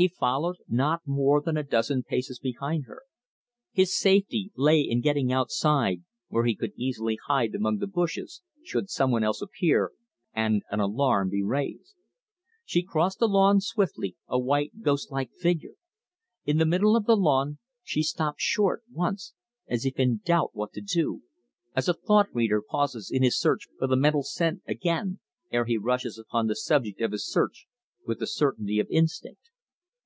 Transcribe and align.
He 0.00 0.06
followed, 0.06 0.58
not 0.68 1.02
more 1.06 1.42
than 1.42 1.56
a 1.56 1.64
dozen 1.64 2.04
paces 2.04 2.38
behind 2.38 2.84
her. 2.86 3.02
His 3.72 3.98
safety 3.98 4.52
lay 4.54 4.80
in 4.82 5.00
getting 5.00 5.32
outside, 5.32 6.04
where 6.28 6.44
he 6.44 6.54
could 6.54 6.72
easily 6.76 7.18
hide 7.26 7.52
among 7.52 7.78
the 7.78 7.88
bushes, 7.88 8.40
should 8.62 8.90
someone 8.90 9.24
else 9.24 9.42
appear 9.42 9.90
and 10.32 10.62
an 10.70 10.78
alarm 10.78 11.30
be 11.30 11.42
raised. 11.42 11.96
She 12.64 12.84
crossed 12.84 13.18
the 13.18 13.26
lawn 13.26 13.60
swiftly, 13.60 14.14
a 14.28 14.38
white, 14.38 14.82
ghostlike 14.82 15.32
figure. 15.32 15.74
In 16.44 16.58
the 16.58 16.64
middle 16.64 16.94
of 16.94 17.06
the 17.06 17.16
lawn 17.16 17.58
she 17.82 18.04
stopped 18.04 18.40
short 18.40 18.84
once 18.92 19.34
as 19.66 19.84
if 19.84 19.98
in 19.98 20.20
doubt 20.24 20.54
what 20.54 20.72
to 20.74 20.80
do 20.80 21.22
as 21.74 21.88
a 21.88 21.92
thought 21.92 22.32
reader 22.32 22.62
pauses 22.62 23.10
in 23.12 23.24
his 23.24 23.36
search 23.36 23.66
for 23.80 23.88
the 23.88 23.96
mental 23.96 24.22
scent 24.22 24.62
again, 24.64 25.18
ere 25.50 25.64
he 25.64 25.76
rushes 25.76 26.18
upon 26.20 26.46
the 26.46 26.54
object 26.70 27.00
of 27.00 27.10
his 27.10 27.26
search 27.26 27.66
with 28.06 28.20
the 28.20 28.28
certainty 28.28 28.78
of 28.78 28.86
instinct. 28.90 29.40